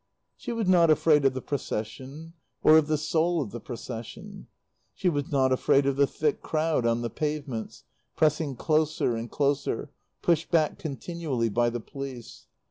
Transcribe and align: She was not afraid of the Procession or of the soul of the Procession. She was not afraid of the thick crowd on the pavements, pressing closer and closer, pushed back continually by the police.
She 0.35 0.51
was 0.51 0.67
not 0.67 0.89
afraid 0.89 1.25
of 1.25 1.35
the 1.35 1.43
Procession 1.43 2.33
or 2.63 2.79
of 2.79 2.87
the 2.87 2.97
soul 2.97 3.39
of 3.39 3.51
the 3.51 3.59
Procession. 3.59 4.47
She 4.95 5.09
was 5.09 5.31
not 5.31 5.51
afraid 5.51 5.85
of 5.85 5.95
the 5.95 6.07
thick 6.07 6.41
crowd 6.41 6.87
on 6.87 7.01
the 7.03 7.09
pavements, 7.11 7.83
pressing 8.15 8.55
closer 8.55 9.15
and 9.15 9.29
closer, 9.29 9.91
pushed 10.23 10.49
back 10.49 10.79
continually 10.79 11.49
by 11.49 11.69
the 11.69 11.79
police. 11.81 12.47